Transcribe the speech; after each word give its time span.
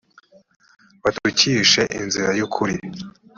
batukishe 1.03 1.81
inzira 1.99 2.29
y’ukuri 2.39 2.75